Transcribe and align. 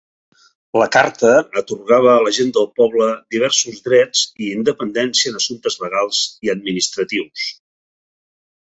La 0.81 0.85
carta 0.95 1.33
atorgava 1.61 2.09
a 2.13 2.23
la 2.27 2.33
gent 2.39 2.49
del 2.57 2.67
poble 2.81 3.11
diversos 3.37 3.85
drets 3.91 4.25
i 4.47 4.51
independència 4.57 5.33
en 5.35 5.41
assumptes 5.43 5.79
legals 5.87 6.25
i 6.49 6.55
administratius. 6.57 7.51